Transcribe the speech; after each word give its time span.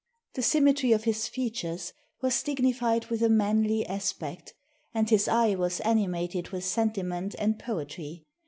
The 0.33 0.41
symmetry 0.41 0.93
of 0.93 1.03
his 1.03 1.27
features 1.27 1.93
was 2.21 2.41
dignified 2.41 3.05
with 3.11 3.21
a 3.21 3.29
manly 3.29 3.85
aspect, 3.85 4.55
and 4.95 5.07
his 5.07 5.27
eye 5.27 5.53
was 5.53 5.79
animated 5.81 6.49
with 6.49 6.65
sentiment 6.65 7.35
and 7.37 7.59
poetry. 7.59 8.25